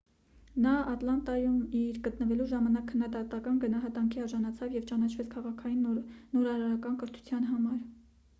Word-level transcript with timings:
նա 0.65 0.71
ատլանտայում 0.91 1.57
իր 1.81 1.99
գտնվելու 2.07 2.47
ժամանակ 2.53 2.87
քննադատական 2.93 3.61
գնահատանքի 3.67 4.23
արժանացավ 4.25 4.75
և 4.79 4.89
ճանաչվեց 4.93 5.31
քաղաքային 5.37 5.85
նորարարական 5.93 6.99
կրթության 7.05 7.49
համար 7.53 7.79